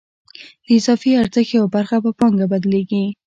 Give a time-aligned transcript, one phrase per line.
[0.65, 3.03] د اضافي ارزښت یوه برخه په پانګه بدلېږي